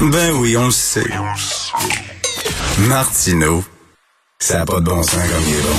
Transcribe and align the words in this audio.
Ben 0.00 0.32
oui, 0.34 0.56
on 0.58 0.66
le 0.66 0.70
sait. 0.70 1.04
Martineau, 2.80 3.64
ça 4.38 4.58
n'a 4.58 4.66
pas 4.66 4.80
de 4.80 4.84
bon 4.84 5.02
sens 5.02 5.14
comme 5.14 5.42
il 5.48 5.54
est 5.54 5.62
bon. 5.62 5.76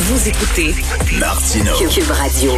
Vous 0.00 0.28
écoutez 0.28 0.74
Martineau. 1.18 1.76
Cube 1.76 2.10
Radio. 2.10 2.52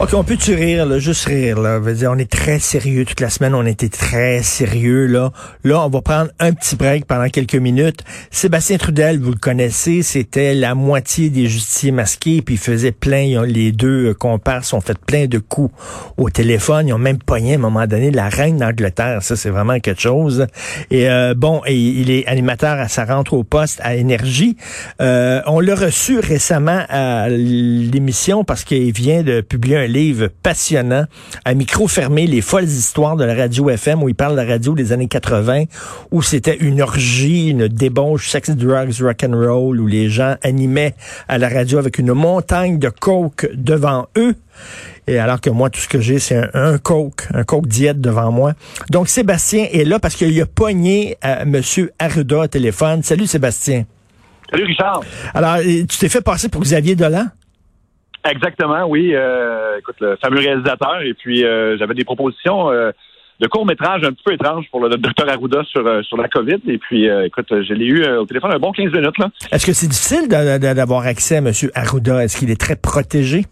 OK, 0.00 0.14
on 0.14 0.24
peut-tu 0.24 0.54
rire, 0.54 0.86
là, 0.86 0.98
juste 0.98 1.26
rire, 1.26 1.60
là? 1.60 1.78
On 2.08 2.16
est 2.16 2.30
très 2.30 2.58
sérieux 2.58 3.04
toute 3.04 3.20
la 3.20 3.28
semaine, 3.28 3.54
on 3.54 3.66
était 3.66 3.90
très 3.90 4.42
sérieux, 4.42 5.04
là. 5.04 5.30
Là, 5.62 5.84
on 5.84 5.90
va 5.90 6.00
prendre 6.00 6.30
un 6.38 6.54
petit 6.54 6.74
break 6.74 7.04
pendant 7.04 7.28
quelques 7.28 7.56
minutes. 7.56 8.02
Sébastien 8.30 8.78
Trudel, 8.78 9.20
vous 9.20 9.32
le 9.32 9.36
connaissez, 9.36 10.02
c'était 10.02 10.54
la 10.54 10.74
moitié 10.74 11.28
des 11.28 11.48
justiciers 11.48 11.90
masqués, 11.90 12.40
puis 12.40 12.54
il 12.54 12.58
faisait 12.58 12.92
plein, 12.92 13.44
les 13.44 13.72
deux 13.72 14.06
euh, 14.06 14.14
comparses 14.14 14.72
ont 14.72 14.80
fait 14.80 14.96
plein 14.98 15.26
de 15.26 15.36
coups 15.36 15.74
au 16.16 16.30
téléphone. 16.30 16.88
Ils 16.88 16.94
ont 16.94 16.98
même 16.98 17.18
pogné 17.18 17.52
à 17.52 17.56
un 17.56 17.58
moment 17.58 17.86
donné 17.86 18.10
la 18.10 18.30
reine 18.30 18.56
d'Angleterre. 18.56 19.22
Ça, 19.22 19.36
c'est 19.36 19.50
vraiment 19.50 19.80
quelque 19.80 20.00
chose. 20.00 20.46
Et 20.90 21.10
euh, 21.10 21.34
bon, 21.36 21.60
il 21.68 22.10
est 22.10 22.26
animateur 22.26 22.78
à 22.78 22.88
sa 22.88 23.04
rentre 23.04 23.34
au 23.34 23.44
poste 23.44 23.80
à 23.82 23.96
Énergie. 23.96 24.56
Euh, 25.02 25.42
on 25.44 25.60
l'a 25.60 25.74
reçu 25.74 26.20
récemment 26.20 26.86
à 26.88 27.28
l'émission 27.28 28.44
parce 28.44 28.64
qu'il 28.64 28.92
vient 28.92 29.22
de 29.22 29.42
publier 29.42 29.76
un 29.76 29.89
livre 29.90 30.28
passionnant, 30.42 31.04
à 31.44 31.54
micro 31.54 31.88
fermé, 31.88 32.26
Les 32.26 32.40
folles 32.40 32.64
histoires 32.64 33.16
de 33.16 33.24
la 33.24 33.34
radio 33.34 33.70
FM, 33.70 34.02
où 34.02 34.08
il 34.08 34.14
parle 34.14 34.32
de 34.32 34.40
la 34.40 34.46
radio 34.46 34.74
des 34.74 34.92
années 34.92 35.08
80, 35.08 35.64
où 36.10 36.22
c'était 36.22 36.56
une 36.56 36.80
orgie, 36.80 37.48
une 37.48 37.68
débauche, 37.68 38.30
sex, 38.30 38.50
drugs, 38.50 39.00
rock 39.00 39.24
and 39.24 39.36
roll, 39.36 39.80
où 39.80 39.86
les 39.86 40.08
gens 40.08 40.36
animaient 40.42 40.94
à 41.28 41.38
la 41.38 41.48
radio 41.48 41.78
avec 41.78 41.98
une 41.98 42.12
montagne 42.12 42.78
de 42.78 42.88
coke 42.88 43.48
devant 43.54 44.06
eux. 44.16 44.34
Et 45.06 45.18
alors 45.18 45.40
que 45.40 45.50
moi, 45.50 45.70
tout 45.70 45.80
ce 45.80 45.88
que 45.88 46.00
j'ai, 46.00 46.18
c'est 46.18 46.36
un, 46.36 46.50
un, 46.54 46.78
coke, 46.78 47.26
un 47.34 47.44
coke 47.44 47.66
diète 47.66 48.00
devant 48.00 48.30
moi. 48.30 48.52
Donc, 48.90 49.08
Sébastien 49.08 49.66
est 49.72 49.84
là 49.84 49.98
parce 49.98 50.14
qu'il 50.14 50.40
a 50.40 50.46
pogné 50.46 51.16
à 51.20 51.42
M. 51.42 51.60
Arruda 51.98 52.38
au 52.38 52.46
téléphone. 52.46 53.02
Salut, 53.02 53.26
Sébastien. 53.26 53.84
Salut, 54.50 54.64
Richard. 54.64 55.02
Alors, 55.34 55.58
tu 55.60 55.86
t'es 55.98 56.08
fait 56.08 56.20
passer 56.20 56.48
pour 56.48 56.62
Xavier 56.62 56.96
Dolan? 56.96 57.26
Exactement, 58.28 58.84
oui. 58.86 59.12
Euh, 59.14 59.78
écoute, 59.78 59.96
le 60.00 60.16
fameux 60.16 60.40
réalisateur. 60.40 61.00
Et 61.02 61.14
puis, 61.14 61.44
euh, 61.44 61.78
j'avais 61.78 61.94
des 61.94 62.04
propositions 62.04 62.70
euh, 62.70 62.90
de 63.40 63.46
court-métrage 63.46 64.02
un 64.04 64.12
petit 64.12 64.22
peu 64.22 64.34
étranges 64.34 64.66
pour 64.70 64.80
le 64.80 64.90
docteur 64.90 65.28
Arruda 65.28 65.62
sur, 65.64 65.86
euh, 65.86 66.02
sur 66.02 66.18
la 66.18 66.28
COVID. 66.28 66.58
Et 66.68 66.76
puis, 66.78 67.08
euh, 67.08 67.24
écoute, 67.26 67.46
je 67.50 67.72
l'ai 67.72 67.86
eu 67.86 68.06
au 68.06 68.26
téléphone 68.26 68.52
un 68.52 68.58
bon 68.58 68.72
15 68.72 68.92
minutes. 68.92 69.18
là. 69.18 69.30
Est-ce 69.50 69.64
que 69.64 69.72
c'est 69.72 69.88
difficile 69.88 70.28
d'avoir 70.28 71.06
accès 71.06 71.36
à 71.36 71.38
M. 71.38 71.50
Arruda? 71.74 72.22
Est-ce 72.24 72.36
qu'il 72.38 72.50
est 72.50 72.60
très 72.60 72.76
protégé? 72.76 73.46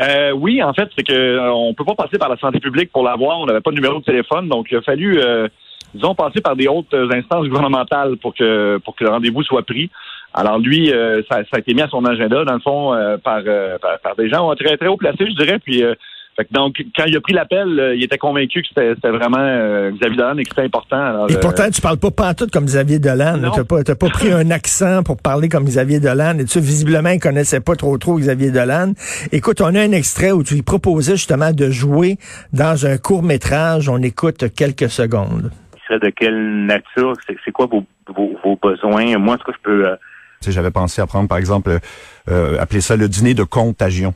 Euh, 0.00 0.32
oui, 0.32 0.62
en 0.62 0.74
fait, 0.74 0.88
c'est 0.96 1.04
que 1.06 1.48
on 1.50 1.72
peut 1.72 1.84
pas 1.84 1.94
passer 1.94 2.18
par 2.18 2.28
la 2.28 2.36
santé 2.36 2.58
publique 2.58 2.90
pour 2.92 3.04
l'avoir. 3.04 3.38
On 3.38 3.46
n'avait 3.46 3.60
pas 3.60 3.70
de 3.70 3.76
numéro 3.76 4.00
de 4.00 4.04
téléphone, 4.04 4.48
donc 4.48 4.66
il 4.70 4.76
a 4.76 4.82
fallu, 4.82 5.18
disons, 5.94 6.14
passer 6.14 6.42
par 6.42 6.54
des 6.54 6.68
hautes 6.68 6.92
instances 6.92 7.46
gouvernementales 7.46 8.16
pour 8.18 8.34
que 8.34 8.76
pour 8.84 8.94
que 8.94 9.04
le 9.04 9.10
rendez-vous 9.10 9.42
soit 9.42 9.62
pris. 9.62 9.90
Alors 10.36 10.58
lui, 10.58 10.92
euh, 10.92 11.22
ça, 11.30 11.38
ça, 11.50 11.56
a 11.56 11.58
été 11.58 11.72
mis 11.72 11.80
à 11.80 11.88
son 11.88 12.04
agenda, 12.04 12.44
dans 12.44 12.54
le 12.54 12.60
fond, 12.60 12.92
euh, 12.92 13.16
par, 13.16 13.40
euh, 13.46 13.78
par, 13.78 13.98
par, 14.00 14.16
des 14.16 14.28
gens 14.28 14.54
très, 14.54 14.76
très 14.76 14.86
haut 14.86 14.98
placés, 14.98 15.26
je 15.26 15.34
dirais. 15.34 15.58
Puis 15.58 15.82
fait 16.36 16.52
donc, 16.52 16.76
quand 16.94 17.04
il 17.06 17.16
a 17.16 17.20
pris 17.22 17.32
l'appel, 17.32 17.94
il 17.96 18.04
était 18.04 18.18
convaincu 18.18 18.60
que 18.60 18.68
c'était 18.68 19.08
vraiment 19.08 19.90
Xavier 19.92 20.16
Dolan 20.18 20.36
et 20.36 20.42
que 20.42 20.50
c'était 20.50 20.66
important. 20.66 21.00
Alors, 21.00 21.30
et 21.30 21.40
pourtant, 21.40 21.70
tu 21.70 21.80
parles 21.80 21.96
pas 21.96 22.10
pantoute 22.10 22.50
comme 22.50 22.66
Xavier 22.66 22.98
Dolan. 22.98 23.38
Tu 23.38 23.58
n'as 23.58 23.64
pas, 23.64 23.82
pas 23.82 24.08
pris 24.10 24.30
un 24.32 24.50
accent 24.50 25.02
pour 25.02 25.16
parler 25.16 25.48
comme 25.48 25.64
Xavier 25.64 25.98
Dolan. 25.98 26.38
Et 26.38 26.44
tu 26.44 26.60
visiblement, 26.60 27.08
il 27.08 27.20
connaissait 27.20 27.62
pas 27.62 27.74
trop 27.74 27.96
trop 27.96 28.18
Xavier 28.18 28.50
Dolan. 28.50 28.92
Écoute, 29.32 29.62
on 29.62 29.74
a 29.74 29.80
un 29.80 29.92
extrait 29.92 30.32
où 30.32 30.42
tu 30.42 30.52
lui 30.52 30.62
proposais 30.62 31.12
justement 31.12 31.52
de 31.52 31.70
jouer 31.70 32.18
dans 32.52 32.84
un 32.84 32.98
court 32.98 33.22
métrage. 33.22 33.88
On 33.88 34.02
écoute 34.02 34.44
quelques 34.54 34.90
secondes. 34.90 35.50
De 35.88 36.10
quelle 36.10 36.66
nature? 36.66 37.14
C'est 37.26 37.52
quoi 37.52 37.64
vos, 37.64 37.84
vos, 38.14 38.36
vos, 38.44 38.58
besoins? 38.60 39.16
Moi, 39.16 39.38
ce 39.38 39.44
que 39.44 39.52
je 39.52 39.62
peux 39.62 39.96
j'avais 40.52 40.70
pensé 40.70 41.00
à 41.00 41.06
prendre, 41.06 41.28
par 41.28 41.38
exemple, 41.38 41.78
euh, 42.28 42.60
appeler 42.60 42.80
ça 42.80 42.96
le 42.96 43.08
dîner 43.08 43.34
de 43.34 43.44
contagion. 43.44 44.14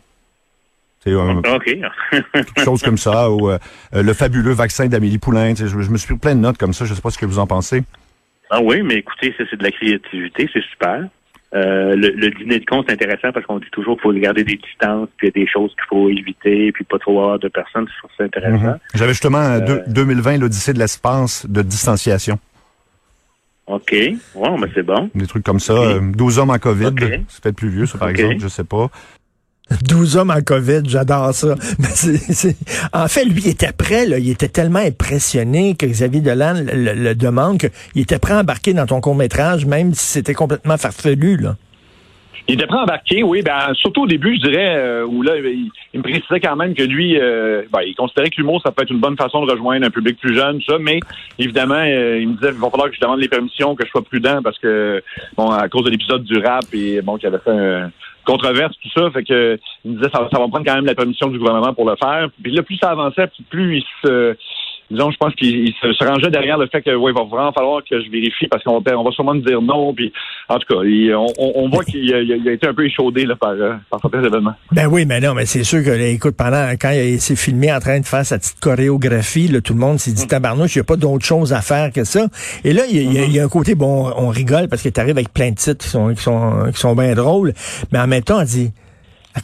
C'est 1.03 1.15
OK. 1.15 1.65
quelque 2.35 2.65
chose 2.65 2.83
comme 2.83 2.99
ça, 2.99 3.31
ou 3.31 3.51
euh, 3.51 3.59
le 3.93 4.13
fabuleux 4.13 4.53
vaccin 4.53 4.87
d'Amélie 4.87 5.19
Poulain. 5.19 5.55
Je, 5.55 5.67
je, 5.67 5.91
me 5.91 5.97
suis 5.97 6.09
pris 6.09 6.19
plein 6.19 6.35
de 6.35 6.41
notes 6.41 6.59
comme 6.59 6.75
ça. 6.75 6.85
Je 6.85 6.91
ne 6.91 6.97
sais 6.97 7.03
pas 7.03 7.11
ce 7.11 7.19
que 7.19 7.27
vous 7.27 7.39
en 7.39 7.47
pensez. 7.47 7.83
Ah 8.51 8.61
oui, 8.61 8.83
mais 8.83 8.97
écoutez, 8.97 9.35
c'est 9.39 9.57
de 9.57 9.63
la 9.63 9.71
créativité, 9.71 10.51
c'est 10.53 10.63
super. 10.65 11.05
Euh, 11.53 11.97
le, 11.97 12.31
dîner 12.31 12.61
de 12.61 12.65
con, 12.65 12.85
c'est 12.87 12.93
intéressant 12.93 13.33
parce 13.33 13.45
qu'on 13.45 13.59
dit 13.59 13.71
toujours 13.73 13.97
qu'il 13.97 14.03
faut 14.03 14.13
garder 14.13 14.45
des 14.45 14.57
distances, 14.57 15.09
puis 15.17 15.29
il 15.29 15.39
y 15.39 15.43
a 15.43 15.45
des 15.45 15.51
choses 15.51 15.71
qu'il 15.73 15.85
faut 15.89 16.09
éviter, 16.09 16.71
puis 16.71 16.85
pas 16.85 16.99
trop 16.99 17.23
avoir 17.23 17.39
de 17.39 17.49
personnes. 17.49 17.89
C'est 18.17 18.25
intéressant. 18.25 18.59
Mhm. 18.59 18.79
J'avais 18.95 19.13
justement 19.13 19.59
2020 19.87 20.39
l'Odyssée 20.39 20.73
de 20.73 20.79
l'espace 20.79 21.47
de 21.49 21.63
distanciation. 21.63 22.39
OK. 23.71 23.93
Ouais, 23.93 24.19
mais 24.59 24.67
c'est 24.75 24.83
bon. 24.83 25.11
Des 25.15 25.27
trucs 25.27 25.45
comme 25.45 25.61
ça. 25.61 25.99
12 26.01 26.39
euh, 26.39 26.43
hommes 26.43 26.51
en 26.51 26.59
COVID. 26.59 26.91
C'est 27.29 27.43
peut-être 27.43 27.57
plus 27.57 27.71
vieux, 27.71 27.87
ça, 27.87 27.99
par 27.99 28.09
exemple. 28.09 28.37
Je 28.41 28.49
sais 28.49 28.65
pas. 28.65 28.91
12 29.85 30.17
hommes 30.17 30.31
en 30.31 30.41
COVID, 30.41 30.83
j'adore 30.85 31.33
ça. 31.33 31.55
Mais 31.79 32.55
En 32.93 33.07
fait, 33.07 33.25
lui, 33.25 33.43
il 33.45 33.49
était 33.49 33.73
prêt, 33.73 34.07
là. 34.07 34.19
il 34.19 34.29
était 34.31 34.49
tellement 34.49 34.81
impressionné 34.81 35.77
que 35.77 35.87
Xavier 35.87 36.21
Dolan 36.21 36.55
le, 36.67 37.15
demande 37.15 37.59
qu'il 37.59 38.03
était 38.03 38.19
prêt 38.19 38.35
à 38.35 38.41
embarquer 38.41 38.73
dans 38.73 38.87
ton 38.87 39.01
court-métrage, 39.01 39.67
même 39.67 39.95
si 39.95 40.07
c'était 40.07 40.35
complètement 40.35 40.77
farfelu. 40.77 41.37
Là. 41.37 41.57
Il 42.49 42.55
était 42.55 42.67
prêt 42.67 42.79
à 42.79 42.83
embarquer, 42.83 43.23
oui. 43.23 43.43
Ben, 43.43 43.73
surtout 43.75 44.03
au 44.03 44.07
début, 44.07 44.37
je 44.37 44.49
dirais, 44.49 44.77
euh, 44.77 45.07
où 45.07 45.23
là, 45.23 45.37
il, 45.39 45.71
me 45.95 46.03
précisait 46.03 46.41
quand 46.41 46.57
même 46.57 46.75
que 46.75 46.83
lui, 46.83 47.19
euh, 47.19 47.63
ben, 47.73 47.81
il 47.87 47.95
considérait 47.95 48.31
que 48.31 48.37
l'humour, 48.39 48.61
ça 48.63 48.73
peut 48.73 48.83
être 48.83 48.91
une 48.91 49.01
bonne 49.01 49.17
façon 49.17 49.45
de 49.45 49.53
rejoindre 49.53 49.87
un 49.87 49.91
public 49.91 50.19
plus 50.19 50.35
jeune, 50.35 50.61
ça. 50.63 50.79
Mais 50.79 51.01
évidemment, 51.39 51.75
euh, 51.75 52.19
il 52.21 52.29
me 52.29 52.35
disait, 52.35 52.53
il 52.53 52.61
va 52.61 52.71
falloir 52.71 52.89
que 52.89 52.97
je 52.97 53.01
demande 53.01 53.21
les 53.21 53.29
permissions, 53.29 53.75
que 53.75 53.85
je 53.85 53.91
sois 53.91 54.03
prudent, 54.03 54.43
parce 54.43 54.59
que, 54.59 55.03
bon, 55.37 55.51
à 55.51 55.69
cause 55.69 55.85
de 55.85 55.91
l'épisode 55.91 56.25
du 56.25 56.39
rap 56.39 56.65
et 56.73 57.03
bon, 57.03 57.17
qu'il 57.17 57.29
avait 57.29 57.39
fait 57.39 57.51
un 57.51 57.91
controverse, 58.25 58.77
tout 58.83 59.01
ça, 59.01 59.11
fait 59.11 59.25
que 59.25 59.59
il 59.85 59.93
me 59.93 59.97
disait, 59.97 60.11
ça, 60.13 60.29
ça 60.31 60.39
va 60.39 60.49
prendre 60.49 60.65
quand 60.65 60.75
même 60.75 60.87
la 60.87 60.95
permission 60.95 61.29
du 61.29 61.39
gouvernement 61.39 61.73
pour 61.73 61.89
le 61.89 61.97
faire. 61.97 62.29
Puis 62.43 62.53
là, 62.53 62.63
plus 62.63 62.77
ça 62.77 62.91
avançait, 62.91 63.29
plus 63.49 63.79
il 63.79 63.85
se 64.03 64.37
disons, 64.91 65.11
je 65.11 65.17
pense 65.17 65.35
qu'il 65.35 65.73
se, 65.81 66.05
rangeait 66.05 66.31
derrière 66.31 66.59
le 66.59 66.67
fait 66.67 66.83
que 66.83 66.95
ouais, 66.95 67.13
il 67.13 67.15
va 67.15 67.25
vraiment 67.25 67.53
falloir 67.53 67.83
que 67.89 68.03
je 68.03 68.11
vérifie 68.11 68.49
parce 68.49 68.63
qu'on 68.65 68.83
on 68.85 69.03
va 69.05 69.11
sûrement 69.13 69.35
me 69.35 69.41
dire 69.41 69.63
non. 69.63 69.95
Puis 69.95 70.13
en 70.49 70.59
tout 70.59 70.67
cas, 70.69 70.81
on, 70.81 71.69
voit 71.69 71.85
qu'il 71.85 72.13
a, 72.13 72.53
été 72.53 72.67
un 72.67 72.75
peu 72.75 72.85
échaudé 72.85 73.25
là, 73.25 73.37
par, 73.37 73.51
euh, 73.51 73.75
par 73.89 74.01
certains 74.01 74.23
événements. 74.25 74.55
Ben 74.73 74.87
oui, 74.87 75.07
mais 75.07 75.21
non, 75.21 75.35
mais 75.35 75.47
c'est 75.47 75.65
sûr 75.65 75.85
que 75.85 75.91
écoute, 75.91 76.37
pendant 76.37 76.71
quand 76.81 76.91
il 76.91 77.21
s'est 77.21 77.37
filmé 77.37 77.73
en 77.73 77.81
train 77.81 78.01
de 78.01 78.07
faire 78.07 78.25
sa 78.25 78.39
petite 78.39 78.61
choréographie, 78.61 79.49
là, 79.49 79.61
tout 79.61 79.75
le 79.75 79.81
monde 79.81 79.99
s'est 79.99 80.13
dit 80.13 80.25
mm. 80.25 80.29
tabarnouche, 80.29 80.75
il 80.77 80.79
n'y 80.79 80.83
a 80.83 80.85
pas 80.85 80.97
d'autre 80.97 81.25
chose 81.25 81.53
à 81.53 81.61
faire 81.61 81.93
que 81.93 82.05
ça. 82.05 82.27
Et 82.65 82.73
là, 82.73 82.83
il 82.91 83.13
y, 83.13 83.19
a, 83.19 83.25
il 83.25 83.33
y 83.33 83.41
a 83.41 83.45
un 83.45 83.49
côté, 83.49 83.75
bon, 83.75 84.13
on 84.17 84.29
rigole 84.29 84.69
parce 84.69 84.83
qu'il 84.83 84.93
arrive 84.97 85.17
avec 85.17 85.33
plein 85.33 85.51
de 85.51 85.57
titres 85.57 85.85
qui 85.85 85.91
sont, 85.91 86.13
qui 86.15 86.23
sont, 86.23 86.71
qui 86.73 86.81
sont 86.81 86.95
bien 86.95 87.15
drôles, 87.15 87.53
mais 87.93 87.99
en 87.99 88.07
même 88.07 88.23
temps, 88.23 88.41
on 88.41 88.45
dit 88.45 88.73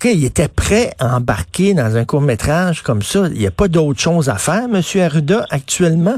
Il 0.04 0.24
était 0.24 0.48
prêt 0.48 0.90
à 1.00 1.16
embarquer 1.16 1.74
dans 1.74 1.96
un 1.96 2.04
court-métrage 2.04 2.82
comme 2.82 3.02
ça. 3.02 3.26
Il 3.32 3.38
n'y 3.38 3.46
a 3.46 3.50
pas 3.50 3.68
d'autre 3.68 3.98
chose 3.98 4.28
à 4.28 4.36
faire, 4.36 4.64
M. 4.72 4.80
Arruda, 5.00 5.44
actuellement? 5.50 6.16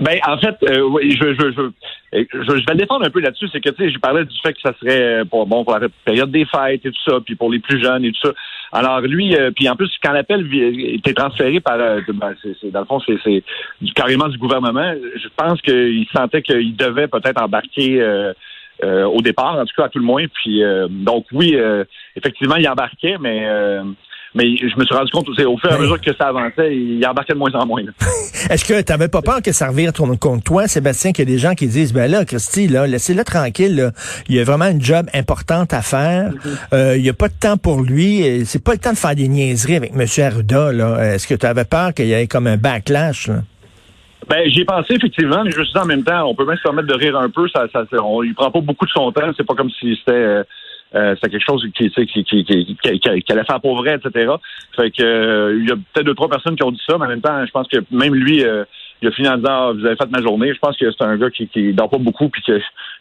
Ben, 0.00 0.18
en 0.26 0.38
fait, 0.38 0.56
euh, 0.62 0.88
je, 1.02 1.34
je, 1.34 1.70
je, 2.12 2.52
vais 2.52 2.72
le 2.72 2.78
défendre 2.78 3.04
un 3.06 3.10
peu 3.10 3.20
là-dessus. 3.20 3.48
C'est 3.52 3.60
que, 3.60 3.68
tu 3.68 3.84
sais, 3.84 3.90
je 3.90 3.98
parlais 3.98 4.24
du 4.24 4.34
fait 4.42 4.54
que 4.54 4.60
ça 4.62 4.72
serait 4.80 5.24
pour, 5.26 5.46
bon, 5.46 5.62
pour 5.62 5.78
la 5.78 5.88
période 6.04 6.30
des 6.30 6.46
fêtes 6.46 6.84
et 6.84 6.90
tout 6.90 7.10
ça, 7.10 7.18
puis 7.24 7.34
pour 7.34 7.50
les 7.50 7.58
plus 7.58 7.82
jeunes 7.82 8.04
et 8.04 8.12
tout 8.12 8.28
ça. 8.28 8.32
Alors, 8.72 9.00
lui, 9.02 9.36
euh, 9.36 9.50
puis 9.50 9.68
en 9.68 9.76
plus, 9.76 9.90
quand 10.02 10.12
l'appel 10.12 10.48
était 10.94 11.12
transféré 11.12 11.60
par, 11.60 11.74
euh, 11.74 12.00
ben, 12.08 12.34
dans 12.72 12.80
le 12.80 12.86
fond, 12.86 13.00
c'est, 13.00 13.44
carrément 13.94 14.28
du 14.28 14.38
gouvernement, 14.38 14.94
je 15.16 15.28
pense 15.36 15.60
qu'il 15.60 16.06
sentait 16.14 16.42
qu'il 16.42 16.76
devait 16.76 17.08
peut-être 17.08 17.42
embarquer 17.42 18.00
euh, 18.84 19.04
au 19.04 19.20
départ, 19.20 19.56
en 19.58 19.64
tout 19.64 19.74
cas 19.76 19.84
à 19.84 19.88
tout 19.88 19.98
le 19.98 20.04
moins. 20.04 20.24
Puis 20.42 20.62
euh, 20.62 20.88
donc 20.88 21.26
oui, 21.32 21.54
euh, 21.54 21.84
effectivement, 22.16 22.56
il 22.56 22.68
embarquait, 22.68 23.16
mais 23.20 23.46
mais 24.32 24.56
je 24.56 24.78
me 24.78 24.84
suis 24.84 24.94
rendu 24.94 25.10
compte 25.10 25.28
aussi, 25.28 25.44
au 25.44 25.58
fur 25.58 25.72
et 25.72 25.74
à 25.74 25.78
mesure 25.78 26.00
que 26.00 26.14
ça 26.16 26.28
avançait, 26.28 26.76
il 26.76 27.04
embarquait 27.04 27.32
de 27.32 27.38
moins 27.38 27.52
en 27.54 27.66
moins. 27.66 27.82
Est-ce 28.50 28.64
que 28.64 28.80
tu 28.80 28.92
n'avais 28.92 29.08
pas 29.08 29.22
peur 29.22 29.42
que 29.42 29.50
ça 29.50 29.66
revire 29.66 29.92
contre 29.92 30.44
toi, 30.44 30.68
Sébastien, 30.68 31.10
qu'il 31.10 31.28
y 31.28 31.32
a 31.32 31.34
des 31.34 31.38
gens 31.40 31.54
qui 31.54 31.66
disent, 31.66 31.92
ben 31.92 32.08
là, 32.08 32.24
Christy, 32.24 32.68
là, 32.68 32.86
laissez-le 32.86 33.24
tranquille, 33.24 33.90
il 34.28 34.36
y 34.36 34.38
a 34.38 34.44
vraiment 34.44 34.66
une 34.66 34.80
job 34.80 35.06
importante 35.14 35.74
à 35.74 35.82
faire, 35.82 36.30
mm-hmm. 36.30 36.96
il 36.96 37.02
n'y 37.02 37.08
a 37.08 37.12
pas 37.12 37.26
de 37.26 37.34
temps 37.40 37.56
pour 37.56 37.82
lui, 37.82 38.44
c'est 38.46 38.62
pas 38.62 38.72
le 38.72 38.78
temps 38.78 38.92
de 38.92 38.98
faire 38.98 39.16
des 39.16 39.26
niaiseries 39.26 39.74
avec 39.74 39.94
M. 39.96 40.06
Arruda. 40.24 40.70
Est-ce 41.12 41.26
que 41.26 41.34
tu 41.34 41.46
avais 41.46 41.64
peur 41.64 41.92
qu'il 41.92 42.06
y 42.06 42.12
ait 42.12 42.28
comme 42.28 42.46
un 42.46 42.56
backlash? 42.56 43.26
Là? 43.26 43.42
Ben, 44.28 44.48
j'y 44.48 44.60
ai 44.60 44.64
pensé 44.64 44.94
effectivement, 44.94 45.42
mais 45.44 45.50
je 45.50 45.58
me 45.58 45.64
suis 45.64 45.78
en 45.78 45.86
même 45.86 46.04
temps, 46.04 46.24
on 46.28 46.34
peut 46.34 46.44
même 46.44 46.56
se 46.56 46.62
permettre 46.62 46.88
de 46.88 46.94
rire 46.94 47.16
un 47.18 47.30
peu. 47.30 47.48
Ça, 47.48 47.66
ça, 47.72 47.84
on, 48.04 48.22
il 48.22 48.34
prend 48.34 48.50
pas 48.50 48.60
beaucoup 48.60 48.84
de 48.86 48.90
son 48.90 49.10
temps. 49.12 49.30
C'est 49.36 49.46
pas 49.46 49.54
comme 49.54 49.70
si 49.70 49.96
c'était 49.96 50.12
euh, 50.12 50.44
euh, 50.94 51.14
quelque 51.20 51.40
chose 51.44 51.66
qui, 51.76 51.90
qui, 51.90 52.06
qui, 52.24 52.44
qui- 52.44 52.76
qui 53.00 53.32
allait 53.32 53.44
faire 53.44 53.60
pour 53.60 53.76
vrai, 53.82 53.96
etc. 54.02 54.32
Fait 54.76 54.90
que 54.90 55.02
euh, 55.02 55.58
il 55.58 55.68
y 55.68 55.72
a 55.72 55.76
peut-être 55.76 56.06
deux 56.06 56.14
trois 56.14 56.28
personnes 56.28 56.54
qui 56.56 56.62
ont 56.62 56.70
dit 56.70 56.82
ça, 56.88 56.96
mais 56.98 57.06
en 57.06 57.08
même 57.08 57.20
temps, 57.22 57.44
je 57.44 57.50
pense 57.50 57.66
que 57.68 57.78
même 57.90 58.14
lui, 58.14 58.44
euh, 58.44 58.64
il 59.02 59.08
a 59.08 59.10
fini 59.12 59.28
en 59.28 59.36
disant 59.36 59.48
ah, 59.50 59.72
vous 59.74 59.84
avez 59.86 59.96
fait 59.96 60.10
ma 60.10 60.20
journée. 60.22 60.52
Je 60.54 60.58
pense 60.58 60.76
que 60.76 60.84
c'est 60.90 61.04
un 61.04 61.16
gars 61.16 61.30
qui, 61.30 61.48
qui 61.48 61.72
dort 61.72 61.88
pas 61.90 61.98
beaucoup 61.98 62.28
puis 62.28 62.42
qui, 62.42 62.52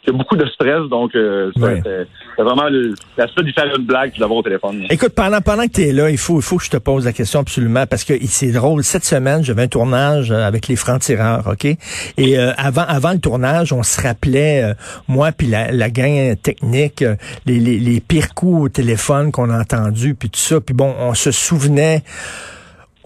qui 0.04 0.10
a 0.10 0.14
beaucoup 0.14 0.36
de 0.38 0.46
stress, 0.48 0.88
donc 0.90 1.16
euh, 1.16 1.52
Ouais. 1.58 1.76
c'était 1.78 2.08
vraiment 2.44 2.70
le- 2.70 2.94
l'aspect 3.18 3.44
d'y 3.44 3.52
faire 3.52 3.66
une 3.78 3.86
blague 3.86 4.12
puis 4.12 4.20
d'avoir 4.20 4.40
au 4.40 4.44
téléphone. 4.44 4.86
Écoute, 4.90 5.14
pendant, 5.16 5.42
pendant 5.42 5.64
que 5.68 5.72
tu 5.74 5.82
es 5.82 5.92
là, 5.92 6.10
il 6.10 6.18
faut, 6.18 6.38
il 6.40 6.42
faut 6.44 6.58
que 6.58 6.64
je 6.64 6.70
te 6.70 6.78
pose 6.78 7.06
la 7.06 7.12
question 7.14 7.42
absolument 7.42 7.86
parce 7.86 8.04
que 8.04 8.14
c'est 8.28 8.52
drôle. 8.52 8.84
Cette 8.84 9.04
semaine, 9.06 9.44
j'avais 9.44 9.64
un 9.64 9.68
tournage 9.68 10.32
euh, 10.32 10.46
avec 10.48 10.68
les 10.68 10.76
francs-tireurs, 10.76 11.48
OK? 11.52 11.66
Et 11.66 11.78
euh, 12.40 12.52
avant, 12.58 12.84
avant 12.88 13.12
le 13.12 13.20
tournage, 13.20 13.74
on 13.74 13.84
se 13.84 14.02
rappelait, 14.02 14.64
euh, 14.64 14.74
moi 15.08 15.32
puis 15.32 15.48
la, 15.48 15.72
la 15.72 15.90
gang 15.90 16.36
technique, 16.42 17.02
euh, 17.02 17.16
les, 17.46 17.60
les, 17.60 17.78
les 17.80 18.00
pires 18.00 18.34
coups 18.34 18.64
au 18.64 18.70
téléphone 18.70 19.32
qu'on 19.32 19.50
a 19.50 19.60
entendus, 19.60 20.16
puis 20.16 20.30
tout 20.30 20.40
ça. 20.40 20.62
Puis 20.62 20.74
bon, 20.74 20.94
on 21.00 21.14
se 21.14 21.32
souvenait... 21.32 22.04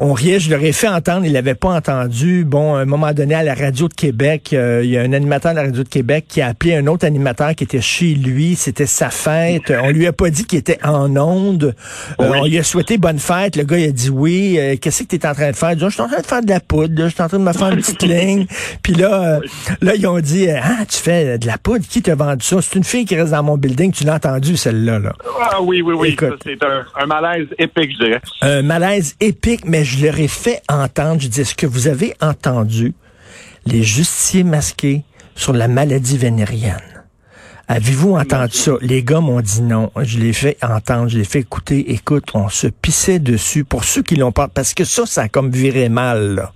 On 0.06 0.12
riait, 0.12 0.38
je 0.42 0.50
leur 0.50 0.62
ai 0.62 0.74
fait 0.74 0.90
entendre, 0.90 1.26
il 1.26 1.32
l'avait 1.32 1.56
pas 1.56 1.70
entendu. 1.70 2.44
Bon, 2.44 2.76
à 2.76 2.80
un 2.80 2.86
moment 2.86 3.14
donné, 3.14 3.36
à 3.36 3.44
la 3.44 3.54
radio 3.54 3.88
de 3.88 3.94
Québec, 3.94 4.50
euh, 4.52 4.82
il 4.84 4.90
y 4.90 4.98
a 4.98 5.02
un 5.02 5.14
animateur 5.14 5.52
de 5.54 5.56
la 5.56 5.64
radio 5.64 5.82
de 5.82 5.88
Québec 5.88 6.26
qui 6.28 6.42
a 6.42 6.48
appelé 6.48 6.76
un 6.76 6.88
autre 6.88 7.06
animateur 7.06 7.56
qui 7.56 7.64
était 7.64 7.80
chez 7.80 8.14
lui. 8.14 8.56
C'était 8.56 8.86
sa 8.86 9.10
fête. 9.10 9.72
On 9.82 9.92
lui 9.92 10.06
a 10.06 10.12
pas 10.12 10.30
dit 10.30 10.44
qu'il 10.44 10.60
était 10.60 10.78
en 10.84 11.16
onde. 11.16 11.74
Euh, 12.20 12.30
Oui. 12.30 12.38
On 12.42 12.46
lui 12.46 12.58
a 12.58 12.64
souhaité 12.64 12.98
bonne 12.98 13.18
fête. 13.18 13.56
Le 13.56 13.64
gars, 13.64 13.78
il 13.78 13.88
a 13.88 13.92
dit 13.94 14.10
oui. 14.10 14.58
Euh, 14.60 14.76
Qu'est-ce 14.76 15.04
que 15.04 15.08
tu 15.08 15.16
es 15.16 15.26
en 15.26 15.34
train 15.34 15.52
de 15.52 15.56
faire? 15.56 15.72
Il 15.72 15.78
dit, 15.78 15.86
je 15.86 15.90
suis 15.92 16.02
en 16.02 16.10
train 16.10 16.20
de 16.20 16.26
faire 16.26 16.42
de 16.42 16.50
la 16.50 16.60
poudre. 16.60 17.00
là. 17.02 17.08
Je 17.08 17.14
suis 17.14 17.24
en 17.24 17.30
train 17.30 17.40
de 17.40 17.44
me 17.46 17.54
faire 17.54 17.70
une 17.70 17.78
petite 17.82 18.04
ligne. 18.04 18.46
Puis 18.82 18.94
là, 18.96 19.40
là, 19.82 19.96
ils 19.96 20.06
ont 20.06 20.20
dit, 20.20 20.50
ah, 20.50 20.84
tu 20.86 20.98
fais 20.98 21.38
de 21.38 21.48
la 21.48 21.58
poudre? 21.58 21.86
Qui 21.90 22.02
t'a 22.02 22.16
vendu 22.16 22.46
ça? 22.46 22.58
C'est 22.62 22.76
une 22.78 22.84
fille 22.84 23.06
qui 23.06 23.16
reste 23.16 23.32
dans 23.32 23.44
mon 23.44 23.56
building. 23.58 23.94
Tu 23.94 24.04
l'as 24.04 24.16
entendu, 24.16 24.58
celle-là, 24.58 25.00
là. 25.00 25.14
Ah 25.50 25.62
oui, 25.62 25.82
oui, 25.82 25.94
oui. 25.98 26.18
C'est 26.44 26.62
un, 26.62 26.84
un 27.02 27.06
malaise 27.06 27.48
épique, 27.58 27.92
je 27.98 28.04
dirais. 28.06 28.22
un 28.42 28.62
malaise 28.64 29.16
épique, 29.22 29.62
mais 29.66 29.86
je 29.86 29.93
leur 30.02 30.20
ai 30.20 30.28
fait 30.28 30.62
entendre, 30.70 31.22
je 31.22 31.28
dis, 31.28 31.42
est-ce 31.42 31.56
que 31.56 31.68
vous 31.68 31.88
avez 31.88 32.16
entendu 32.22 32.94
les 33.66 33.84
justiciers 33.84 34.44
masqués 34.44 35.04
sur 35.36 35.54
la 35.54 35.68
maladie 35.68 36.18
vénérienne? 36.18 36.80
Avez-vous 37.68 38.16
entendu 38.16 38.58
ça? 38.58 38.74
Les 38.82 39.04
gars 39.04 39.22
m'ont 39.22 39.40
dit 39.42 39.62
non. 39.62 39.90
Je 40.02 40.20
l'ai 40.20 40.34
fait 40.34 40.58
entendre, 40.62 41.08
je 41.08 41.18
l'ai 41.18 41.24
fait 41.24 41.40
écouter. 41.40 41.94
Écoute, 41.94 42.32
on 42.34 42.50
se 42.50 42.68
pissait 42.68 43.20
dessus. 43.20 43.64
Pour 43.64 43.86
ceux 43.86 44.04
qui 44.04 44.16
l'ont 44.16 44.34
pas, 44.34 44.50
parce 44.50 44.74
que 44.74 44.84
ça, 44.84 45.06
ça 45.06 45.24
a 45.24 45.28
comme 45.30 45.50
viré 45.50 45.88
mal, 45.88 46.36
là. 46.36 46.52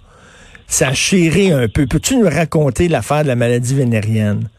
Ça 0.68 0.90
a 0.90 0.94
chéré 0.94 1.52
un 1.52 1.70
peu. 1.70 1.88
Peux-tu 1.88 2.18
nous 2.18 2.28
raconter 2.28 2.90
l'affaire 2.90 3.24
de 3.24 3.30
la 3.30 3.38
maladie 3.38 3.74
vénérienne? 3.74 4.50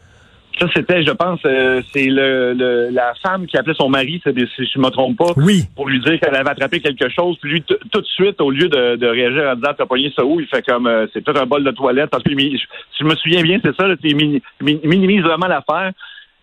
Ça, 0.59 0.67
c'était, 0.75 1.03
je 1.03 1.11
pense, 1.11 1.39
euh, 1.45 1.81
c'est 1.93 2.05
le, 2.07 2.53
le- 2.53 2.89
la 2.91 3.13
femme 3.23 3.45
qui 3.47 3.57
appelait 3.57 3.73
son 3.75 3.87
mari, 3.89 4.19
c'est 4.23 4.33
des- 4.33 4.47
si 4.55 4.65
je 4.65 4.77
me 4.79 4.89
trompe 4.89 5.17
pas, 5.17 5.31
Oui. 5.37 5.63
pour 5.75 5.87
lui 5.87 5.99
dire 6.01 6.19
qu'elle 6.19 6.35
avait 6.35 6.49
attrapé 6.49 6.81
quelque 6.81 7.07
chose. 7.09 7.37
Puis 7.41 7.51
lui, 7.51 7.61
tout 7.63 8.01
de 8.01 8.05
suite, 8.05 8.41
au 8.41 8.51
lieu 8.51 8.67
de, 8.67 8.97
de 8.97 9.07
réagir 9.07 9.43
en 9.49 9.55
disant 9.55 9.71
t'as 9.77 9.85
pogné 9.85 10.11
ça 10.15 10.25
où, 10.25 10.39
il 10.39 10.47
fait 10.47 10.65
comme 10.65 10.87
euh, 10.87 11.07
c'est 11.13 11.23
peut-être 11.23 11.41
un 11.41 11.45
bol 11.45 11.63
de 11.63 11.71
toilette. 11.71 12.09
Parce 12.09 12.23
que 12.23 12.31
si 12.37 12.59
je 12.99 13.03
me 13.05 13.15
souviens 13.15 13.41
bien, 13.41 13.59
c'est 13.63 13.75
ça, 13.75 13.87
là, 13.87 13.95
il 14.03 14.15
mini- 14.15 14.41
mi- 14.61 14.81
minimise 14.83 15.21
vraiment 15.23 15.47
l'affaire. 15.47 15.91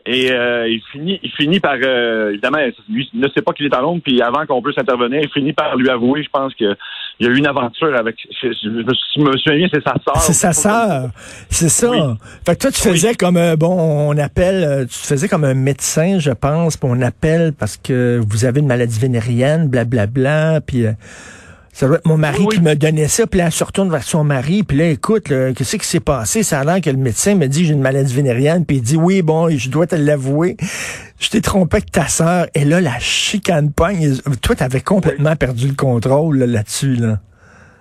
Et 0.09 0.31
euh, 0.31 0.69
il 0.69 0.81
finit, 0.93 1.19
il 1.23 1.31
finit 1.33 1.59
par 1.61 1.75
euh, 1.83 2.31
évidemment, 2.31 2.59
lui 2.89 3.09
ne 3.13 3.29
sait 3.29 3.43
pas 3.43 3.53
qu'il 3.53 3.67
est 3.67 3.75
en 3.75 3.81
Londres, 3.81 4.03
puis 4.05 4.23
avant 4.23 4.47
qu'on 4.47 4.63
puisse 4.63 4.79
intervenir, 4.79 5.21
il 5.23 5.31
finit 5.31 5.53
par 5.53 5.77
lui 5.77 5.89
avouer, 5.91 6.23
je 6.23 6.29
pense 6.31 6.55
que 6.55 6.77
il 7.19 7.27
y 7.27 7.31
a 7.31 7.33
eu 7.33 7.39
une 7.39 7.47
aventure 7.47 7.97
avec. 7.97 8.15
Je, 8.43 8.49
je- 8.49 8.55
je 9.15 9.21
me 9.21 9.33
souviens 9.39 9.57
bien, 9.57 9.69
c'est 9.73 9.83
sa 9.83 9.95
sœur. 10.05 10.17
C'est 10.19 10.33
sa 10.35 10.53
sœur. 10.53 11.09
C'est 11.49 11.71
ça. 11.71 11.91
Oui. 11.91 11.99
Fait 12.45 12.55
que 12.55 12.61
toi, 12.61 12.71
tu 12.71 12.81
faisais 12.83 13.15
comme 13.15 13.39
un, 13.39 13.55
bon, 13.57 13.71
on 13.75 14.17
appelle, 14.19 14.63
euh, 14.65 14.85
tu 14.85 14.99
faisais 14.99 15.27
comme 15.27 15.45
un 15.45 15.55
médecin, 15.55 16.19
je 16.19 16.31
pense, 16.31 16.77
puis 16.77 16.89
on 16.93 17.01
appelle 17.01 17.53
parce 17.59 17.79
que 17.79 18.21
vous 18.29 18.45
avez 18.45 18.61
une 18.61 18.67
maladie 18.67 18.99
vénérienne, 19.01 19.69
blablabla, 19.69 20.61
puis 20.61 20.85
euh, 20.87 20.93
ça 21.77 21.87
doit 21.87 21.97
être 21.97 22.07
mon 22.07 22.17
mari 22.17 22.39
Oui, 22.41 22.57
qui 22.57 22.63
me 22.63 22.75
donnait 22.75 23.07
ça, 23.07 23.27
puis 23.27 23.37
là, 23.37 23.47
elle 23.47 23.53
se 23.53 23.63
retourne 23.63 23.91
vers 23.91 24.03
son 24.03 24.25
mari, 24.25 24.63
puis 24.63 24.79
là, 24.79 24.89
écoute, 24.89 25.25
qu'est-ce 25.25 25.77
qui 25.77 25.87
s'est 25.87 26.01
passé? 26.01 26.43
Ça 26.43 26.61
a 26.61 26.65
l'air 26.65 26.81
que 26.81 26.89
le 26.89 26.97
médecin 26.97 27.35
me 27.35 27.49
dit 27.49 27.67
j'ai 27.67 27.75
une 27.75 27.83
maladie 27.83 28.15
vénérienne, 28.15 28.65
puis 28.65 28.79
il 28.79 28.83
dit 28.83 28.97
oui, 28.97 29.21
bon, 29.21 29.51
je 29.51 29.69
dois 29.69 29.87
te 29.87 29.95
l'avouer. 29.95 30.57
Je 31.21 31.29
t'ai 31.29 31.43
trompé 31.43 31.77
avec 31.77 31.91
ta 31.91 32.07
sœur, 32.07 32.47
et 32.55 32.65
là, 32.65 32.81
la 32.81 32.99
chicane 32.99 33.75
pogne. 33.75 34.17
Toi, 34.41 34.55
t'avais 34.55 34.81
complètement 34.81 35.37
perdu 35.37 35.69
le 35.69 35.75
contrôle 35.75 36.39
là, 36.39 36.47
là-dessus, 36.47 36.97
là. 36.97 37.19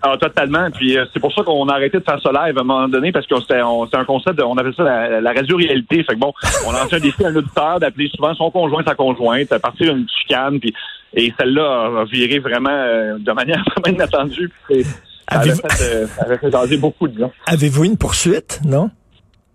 Ah, 0.02 0.18
totalement. 0.20 0.70
Puis 0.72 0.98
euh, 0.98 1.06
c'est 1.14 1.20
pour 1.22 1.34
ça 1.34 1.44
qu'on 1.44 1.68
a 1.70 1.74
arrêté 1.74 1.98
de 1.98 2.04
faire 2.04 2.22
ça 2.22 2.30
live 2.32 2.58
à 2.58 2.62
un 2.62 2.64
moment 2.64 2.88
donné 2.88 3.12
parce 3.12 3.26
que 3.26 3.40
c'était 3.40 3.62
un 3.62 4.06
concept, 4.06 4.38
de, 4.38 4.44
on 4.44 4.56
appelle 4.56 4.76
ça 4.76 4.84
la, 4.84 5.22
la 5.22 5.32
radio-réalité. 5.32 6.04
Fait 6.04 6.14
que 6.14 6.20
bon, 6.20 6.32
on 6.68 6.76
a 6.76 6.84
lancé 6.84 6.98
un 6.98 7.00
défi 7.00 7.26
à 7.26 7.30
un 7.30 7.36
auditeur 7.36 7.80
d'appeler 7.80 8.10
souvent 8.14 8.36
son 8.36 8.52
conjoint, 8.52 8.84
sa 8.86 8.94
conjointe, 8.94 9.52
à 9.52 9.60
partir 9.60 9.96
d'une 9.96 10.06
chicane. 10.08 10.60
Puis, 10.60 10.74
et 11.16 11.34
celle-là 11.40 12.02
a, 12.02 12.06
viré 12.06 12.40
vraiment 12.40 12.70
euh, 12.70 13.18
de 13.20 13.32
manière 13.32 13.64
vraiment 13.78 13.98
inattendue. 13.98 14.52
Puis, 14.68 14.86
Avez-vous- 15.28 15.62
fait, 15.70 15.84
euh, 15.84 16.08
ça 16.08 16.24
avait 16.24 16.38
fait 16.38 16.52
jaser 16.52 16.78
beaucoup, 16.78 17.08
disons. 17.08 17.32
Avez-vous 17.48 17.86
une 17.86 17.98
poursuite, 17.98 18.60
non? 18.66 18.90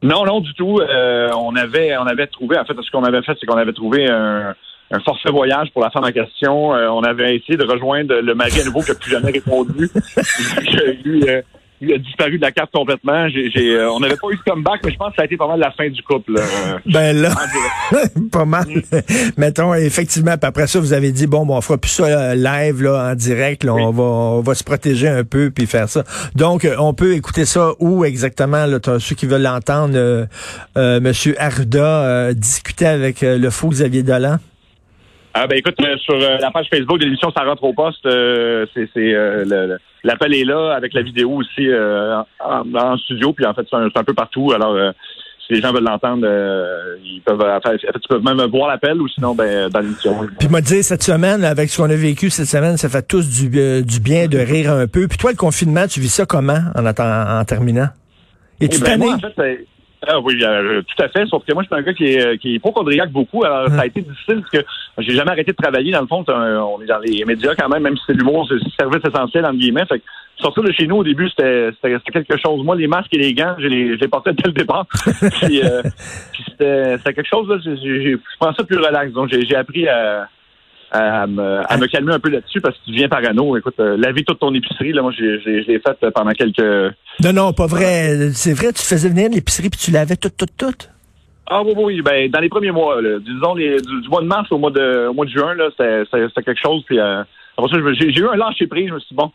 Non, 0.03 0.25
non, 0.25 0.41
du 0.41 0.53
tout. 0.55 0.79
Euh, 0.81 1.31
on 1.37 1.55
avait 1.57 1.97
on 1.97 2.07
avait 2.07 2.27
trouvé, 2.27 2.59
en 2.59 2.65
fait, 2.65 2.75
ce 2.81 2.91
qu'on 2.91 3.05
avait 3.05 3.23
fait, 3.23 3.33
c'est 3.39 3.47
qu'on 3.47 3.59
avait 3.59 3.73
trouvé 3.73 4.09
un, 4.09 4.55
un 4.91 5.01
forfait 5.01 5.31
voyage 5.31 5.69
pour 5.73 5.83
la 5.83 5.91
femme 5.91 6.05
en 6.05 6.11
question. 6.11 6.75
Euh, 6.75 6.89
on 6.89 7.03
avait 7.03 7.37
essayé 7.37 7.57
de 7.57 7.65
rejoindre 7.65 8.15
le 8.17 8.35
mari 8.35 8.61
à 8.61 8.65
nouveau 8.65 8.81
qui 8.81 8.91
n'a 8.91 8.95
plus 8.97 9.11
jamais 9.11 9.31
répondu. 9.31 9.89
lui, 11.05 11.29
euh, 11.29 11.43
lui 11.81 11.95
a 11.95 11.99
disparu 11.99 12.37
de 12.37 12.43
la 12.43 12.53
carte 12.53 12.71
complètement. 12.73 13.29
J'ai, 13.29 13.51
j'ai, 13.51 13.75
euh, 13.77 13.91
on 13.91 14.01
n'avait 14.01 14.17
pas 14.17 14.29
eu 14.31 14.37
de 14.37 14.43
comeback, 14.43 14.81
mais 14.85 14.93
je 14.93 14.97
pense 14.97 15.11
que 15.11 15.17
ça 15.17 15.23
a 15.23 15.25
été 15.25 15.37
pas 15.37 15.49
mal 15.49 15.59
la 15.61 15.71
fin 15.71 15.89
du 15.89 16.03
couple. 16.03 16.37
Euh, 16.39 16.79
Ben 16.87 17.17
là, 17.21 17.31
pas 18.33 18.45
mal. 18.45 18.67
Mettons, 19.37 19.75
effectivement, 19.75 20.35
après 20.41 20.67
ça, 20.67 20.79
vous 20.81 20.93
avez 20.93 21.11
dit, 21.13 21.27
bon, 21.27 21.47
bon 21.47 21.57
on 21.57 21.61
fera 21.61 21.79
plus 21.79 21.91
ça 21.91 22.05
euh, 22.05 22.35
live, 22.35 22.83
là, 22.83 23.11
en 23.13 23.15
direct, 23.15 23.65
là, 23.65 23.75
on, 23.75 23.91
va, 23.91 24.03
on 24.03 24.41
va 24.41 24.55
se 24.55 24.65
protéger 24.65 25.09
un 25.09 25.25
peu, 25.25 25.51
puis 25.51 25.67
faire 25.67 25.89
ça. 25.89 26.05
Donc, 26.35 26.65
euh, 26.65 26.77
on 26.79 26.93
peut 26.95 27.15
écouter 27.15 27.45
ça 27.45 27.71
où 27.79 28.05
exactement, 28.05 28.67
là, 28.67 28.79
t'as 28.81 28.99
ceux 28.99 29.15
qui 29.15 29.27
veulent 29.27 29.43
l'entendre, 29.43 29.95
euh, 29.97 30.27
euh, 30.77 31.01
Monsieur 31.01 31.35
Arruda 31.41 31.85
euh, 32.05 32.33
discuter 32.35 32.87
avec 32.87 33.23
le 33.23 33.51
faux 33.51 33.69
Xavier 33.69 34.03
Dolan? 34.03 34.37
Ah 35.33 35.47
ben 35.47 35.57
écoute, 35.59 35.77
sur 36.03 36.17
la 36.17 36.51
page 36.51 36.67
Facebook 36.69 36.99
de 36.99 37.05
l'émission 37.05 37.31
Ça 37.31 37.45
rentre 37.45 37.63
au 37.63 37.73
poste, 37.73 38.05
euh, 38.05 38.67
c'est, 38.75 38.89
c'est 38.93 39.15
euh, 39.15 39.45
le- 39.45 39.67
le- 39.69 39.79
l'appel 40.05 40.35
est 40.35 40.45
là 40.45 40.75
avec 40.75 40.95
la 40.95 41.03
vidéo 41.03 41.31
aussi 41.33 41.69
euh, 41.69 42.17
en, 42.41 42.63
en 42.75 42.97
studio, 42.99 43.33
puis 43.33 43.47
en 43.47 43.55
fait 43.55 43.67
c'est 43.69 43.77
un, 43.77 44.05
peu 44.05 44.15
partout. 44.15 44.53
Alors 44.53 44.73
euh, 44.75 44.93
si 45.47 45.55
les 45.55 45.61
gens 45.61 45.73
veulent 45.73 45.85
l'entendre, 45.85 46.25
euh, 46.27 46.97
ils 47.05 47.21
peuvent 47.25 47.41
en 47.41 47.61
fait, 47.61 47.75
en 47.75 47.93
fait, 47.93 47.99
tu 47.99 48.09
peux 48.09 48.21
même 48.21 48.41
voir 48.51 48.69
l'appel 48.69 49.01
ou 49.01 49.09
sinon 49.09 49.35
ben 49.35 49.69
dans 49.69 49.81
l'émission. 49.81 50.17
Puis 50.39 50.49
m'a 50.49 50.61
dit 50.61 50.83
cette 50.83 51.03
semaine, 51.03 51.43
avec 51.45 51.71
ce 51.71 51.83
qu'on 51.83 51.91
a 51.91 51.95
vécu 51.97 52.31
cette 52.31 52.47
semaine, 52.47 52.77
ça 52.77 52.89
fait 52.89 53.03
tous 53.07 53.29
du, 53.29 53.51
euh, 53.59 53.83
du 53.83 54.01
bien 54.01 54.27
de 54.29 54.39
rire 54.39 54.73
un 54.73 54.87
peu. 54.87 55.09
Puis 55.09 55.19
toi, 55.19 55.31
le 55.33 55.37
confinement, 55.37 55.87
tu 55.89 56.01
vis 56.01 56.09
ça 56.09 56.25
comment 56.27 56.59
en, 56.75 56.83
atten- 56.85 57.41
en 57.41 57.45
terminant? 57.45 57.89
Et 58.61 58.69
tu 58.69 58.77
Eh 58.77 58.81
ben, 58.81 58.87
tanné? 58.87 59.07
moi, 59.07 59.15
en 59.15 59.19
fait, 59.19 59.33
c'est- 59.37 59.67
ah 60.07 60.19
oui, 60.21 60.39
euh, 60.43 60.83
tout 60.83 61.03
à 61.03 61.09
fait. 61.09 61.27
Sauf 61.27 61.45
que 61.45 61.53
moi, 61.53 61.63
je 61.63 61.69
suis 61.69 61.77
un 61.77 61.83
gars 61.83 61.93
qui 61.95 62.05
est, 62.07 62.39
qui 62.39 62.53
est 62.53 62.55
hypochondriaque 62.55 63.11
beaucoup. 63.11 63.45
Alors, 63.45 63.69
ça 63.69 63.83
a 63.83 63.87
été 63.87 64.01
difficile 64.01 64.41
parce 64.43 64.51
que 64.65 64.71
j'ai 64.99 65.13
jamais 65.15 65.31
arrêté 65.31 65.53
de 65.53 65.57
travailler. 65.57 65.93
Dans 65.93 66.01
le 66.01 66.07
fond, 66.07 66.25
un- 66.29 66.59
on 66.61 66.81
est 66.81 66.87
dans 66.87 66.99
les 66.99 67.25
médias 67.25 67.55
quand 67.55 67.69
même, 67.69 67.83
même 67.83 67.97
si 67.97 68.03
c'est 68.07 68.15
l'humour, 68.15 68.49
c'est 68.49 68.55
un 68.57 68.91
service 68.91 69.05
essentiel, 69.07 69.45
entre 69.45 69.57
guillemets. 69.59 69.85
Fait 69.87 69.99
que 69.99 70.05
sortir 70.37 70.63
de 70.63 70.73
chez 70.73 70.87
nous, 70.87 70.97
au 70.97 71.05
début, 71.05 71.29
c'était 71.29 71.71
quelque 72.13 72.37
chose. 72.39 72.65
Moi, 72.65 72.77
les 72.77 72.87
masques 72.87 73.13
et 73.13 73.19
les 73.19 73.35
gants, 73.35 73.55
je 73.59 73.67
les, 73.67 73.95
je 73.97 74.01
les 74.01 74.09
portais 74.09 74.33
dès 74.33 74.47
le 74.47 74.53
départ. 74.53 74.87
puis, 75.43 75.61
euh, 75.63 75.83
puis 76.33 76.45
c'était 76.49 76.97
quelque 77.15 77.29
chose, 77.29 77.49
là, 77.49 77.57
j'ai- 77.63 77.77
j'ai- 77.77 78.13
je 78.13 78.17
prends 78.39 78.55
ça 78.55 78.65
plus 78.65 78.79
relax. 78.79 79.13
Donc, 79.13 79.29
j'ai 79.31 79.45
j'ai 79.45 79.57
appris 79.57 79.87
à, 79.87 80.29
à, 80.91 81.27
me, 81.27 81.61
à 81.73 81.77
me 81.77 81.87
calmer 81.87 82.13
un 82.13 82.19
peu 82.19 82.31
là-dessus 82.31 82.61
parce 82.61 82.77
que 82.79 82.85
tu 82.85 82.91
deviens 82.91 83.09
parano. 83.09 83.57
Écoute, 83.57 83.75
euh, 83.81 83.97
laver 83.97 84.25
toute 84.25 84.39
ton 84.41 84.53
épicerie, 84.55 84.93
là, 84.93 85.03
moi, 85.03 85.13
j'ai- 85.17 85.41
j'ai- 85.41 85.63
je 85.63 85.69
l'ai 85.69 85.79
fait 85.81 86.11
pendant 86.11 86.33
quelques... 86.33 86.95
Non, 87.23 87.33
non, 87.33 87.53
pas 87.53 87.67
vrai. 87.67 88.31
C'est 88.33 88.53
vrai, 88.55 88.73
tu 88.73 88.83
faisais 88.83 89.09
venir 89.09 89.31
l'épicerie 89.31 89.71
puis 89.71 89.79
tu 89.81 89.91
lavais 89.91 90.17
tout, 90.17 90.31
tout, 90.37 90.47
tout? 90.59 90.75
Ah 91.53 91.63
oui, 91.65 91.73
oui, 91.77 91.85
oui. 91.97 92.03
Ben, 92.03 92.31
dans 92.31 92.41
les 92.41 92.49
premiers 92.49 92.71
mois, 92.71 93.01
là, 93.03 93.19
disons 93.19 93.55
les, 93.55 93.81
du, 93.81 94.01
du 94.03 94.09
mois 94.09 94.23
de 94.23 94.27
mars 94.27 94.51
au 94.53 94.59
mois 94.59 94.71
de, 94.71 95.09
au 95.09 95.15
mois 95.15 95.27
de 95.27 95.31
juin, 95.31 95.55
là, 95.55 95.69
c'était, 95.71 96.43
quelque 96.43 96.61
chose. 96.63 96.83
Puis 96.87 96.99
euh, 97.01 97.23
j'ai 97.99 98.21
eu 98.21 98.29
un 98.29 98.37
lâcher 98.37 98.67
prise. 98.67 98.89
Je 98.89 98.95
me 98.95 99.01
suis 99.01 99.09
dit, 99.11 99.15
bon, 99.17 99.33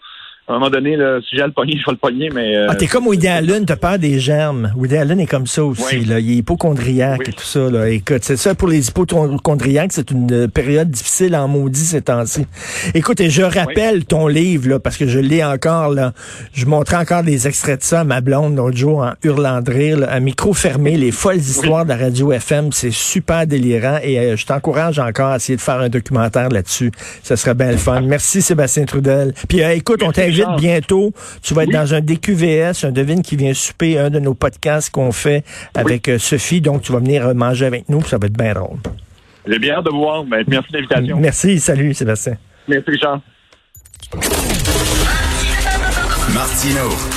à 0.48 0.52
un 0.52 0.60
moment 0.60 0.70
donné, 0.70 0.96
là, 0.96 1.20
si 1.28 1.36
j'ai 1.36 1.42
à 1.42 1.48
le 1.48 1.54
pogner, 1.54 1.74
je 1.80 1.86
vais 1.86 1.92
le 1.94 1.98
pogner, 1.98 2.30
mais... 2.34 2.56
euh, 2.56 2.68
Ah, 2.70 2.75
t'es 2.75 2.86
comme 2.86 3.08
Woody 3.08 3.28
Allen, 3.28 3.66
t'as 3.66 3.78
peur 3.78 3.98
des 3.98 4.20
germes. 4.20 4.72
Woody 4.75 4.96
Allen 4.96 5.20
est 5.20 5.25
comme 5.25 5.48
ça 5.48 5.64
aussi, 5.66 5.98
Oui. 5.98 6.06
là. 6.06 6.20
Il 6.20 6.32
est 6.32 6.36
hypochondriaque 6.36 7.22
Oui. 7.22 7.30
et 7.30 7.34
tout 7.34 7.44
ça, 7.44 7.68
là. 7.70 7.90
Écoute, 7.90 8.20
c'est 8.24 8.38
ça 8.38 8.54
pour 8.54 8.68
les 8.68 8.88
hypochondriaques, 8.88 9.92
c'est 9.94 10.12
une 10.12 10.32
euh, 10.32 10.48
période 10.48 10.90
difficile 10.92 11.36
en 11.36 11.48
maudit 11.48 11.80
ces 11.80 12.02
temps-ci. 12.04 12.46
Écoute, 12.94 13.20
et 13.22 13.30
je 13.32 13.42
rappelle 13.42 14.06
ton 14.06 14.28
livre, 14.28 14.70
là, 14.70 14.80
parce 14.80 14.98
que 14.98 15.08
je 15.08 15.18
l'ai 15.18 15.44
encore, 15.44 15.90
là. 15.90 16.14
Je 16.54 16.66
montrais 16.68 16.98
encore 16.98 17.24
des 17.24 17.48
extraits 17.48 17.80
de 17.80 17.84
ça 17.84 18.02
à 18.02 18.04
ma 18.04 18.22
blonde 18.22 18.56
l'autre 18.56 18.78
jour 18.78 19.00
en 19.00 19.14
hurlant 19.24 19.62
de 19.62 19.72
rire, 19.72 19.98
là, 20.00 20.12
à 20.12 20.20
micro 20.20 20.54
fermé, 20.54 20.96
les 20.96 21.12
folles 21.12 21.38
histoires 21.38 21.86
de 21.86 21.90
la 21.90 21.98
radio 21.98 22.32
FM. 22.32 22.72
C'est 22.72 22.92
super 22.92 23.48
délirant 23.48 23.98
et 24.04 24.20
euh, 24.20 24.36
je 24.36 24.46
t'encourage 24.46 25.00
encore 25.00 25.32
à 25.32 25.38
essayer 25.38 25.56
de 25.56 25.62
faire 25.62 25.80
un 25.80 25.90
documentaire 25.90 26.50
là-dessus. 26.50 26.92
Ça 27.24 27.36
serait 27.36 27.56
bien 27.56 27.72
le 27.72 27.78
fun. 27.78 28.02
Merci 28.02 28.44
Sébastien 28.44 28.86
Trudel. 28.86 29.34
Puis 29.50 29.64
euh, 29.64 29.74
écoute, 29.74 30.04
on 30.04 30.12
t'invite 30.12 30.35
Richard. 30.42 30.56
bientôt. 30.58 31.13
Tu 31.42 31.54
vas 31.54 31.63
être 31.63 31.70
Oui. 31.70 31.74
dans 31.75 31.94
un 31.94 32.01
DQVS, 32.01 32.84
un 32.84 32.92
devine 32.92 33.22
qui 33.22 33.36
vient 33.36 33.54
souper, 33.54 33.98
un 33.98 34.10
de 34.10 34.20
nos 34.20 34.34
podcasts 34.34 34.89
qu'on 34.89 35.12
fait 35.12 35.44
avec 35.74 36.08
euh, 36.10 36.18
Sophie. 36.20 36.62
Donc, 36.62 36.82
tu 36.84 36.92
vas 36.92 37.00
venir 37.00 37.27
euh, 37.27 37.34
manger 37.34 37.65
avec 37.65 37.89
nous, 37.89 38.00
puis 38.00 38.10
ça 38.10 38.18
va 38.18 38.27
être 38.27 38.38
bien 38.38 38.54
drôle. 38.54 38.77
J'ai 39.48 39.60
bien 39.60 39.75
hâte 39.75 39.86
de 39.86 39.92
vous 39.92 40.00
voir. 40.00 40.24
Ben, 40.24 40.44
merci 40.48 40.72
de 40.72 40.77
l'invitation. 40.77 41.18
Merci, 41.20 41.60
salut 41.60 41.94
Sébastien. 41.94 42.38
Merci, 42.68 42.89
Richard. 42.92 43.22
Martino. 46.34 46.89